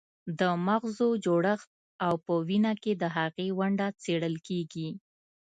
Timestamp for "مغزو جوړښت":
0.67-1.69